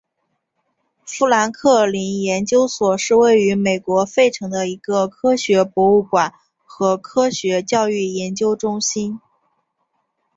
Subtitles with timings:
[1.05, 6.33] 富兰克林研究所是位于美国费城的一个科学博物馆
[6.65, 9.21] 和科学教育研究中心。